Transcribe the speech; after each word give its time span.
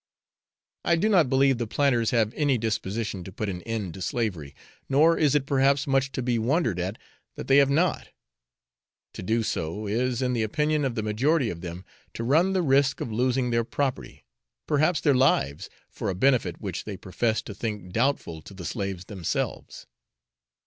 I 0.83 0.95
do 0.95 1.07
not 1.09 1.29
believe 1.29 1.59
the 1.59 1.67
planters 1.67 2.09
have 2.09 2.33
any 2.33 2.57
disposition 2.57 3.23
to 3.23 3.31
put 3.31 3.49
an 3.49 3.61
end 3.67 3.93
to 3.93 4.01
slavery, 4.01 4.55
nor 4.89 5.15
is 5.15 5.35
it 5.35 5.45
perhaps 5.45 5.85
much 5.85 6.11
to 6.13 6.23
be 6.23 6.39
wondered 6.39 6.79
at 6.79 6.97
that 7.35 7.47
they 7.47 7.57
have 7.57 7.69
not. 7.69 8.09
To 9.13 9.21
do 9.21 9.43
so 9.43 9.85
is, 9.85 10.23
in 10.23 10.33
the 10.33 10.41
opinion 10.41 10.85
of 10.85 10.95
the 10.95 11.03
majority 11.03 11.51
of 11.51 11.61
them, 11.61 11.85
to 12.15 12.23
run 12.23 12.53
the 12.53 12.63
risk 12.63 12.99
of 12.99 13.11
losing 13.11 13.51
their 13.51 13.63
property, 13.63 14.25
perhaps 14.65 15.01
their 15.01 15.13
lives, 15.13 15.69
for 15.87 16.09
a 16.09 16.15
benefit 16.15 16.59
which 16.59 16.85
they 16.85 16.97
profess 16.97 17.43
to 17.43 17.53
think 17.53 17.93
doubtful 17.93 18.41
to 18.41 18.55
the 18.55 18.65
slaves 18.65 19.05
themselves. 19.05 19.85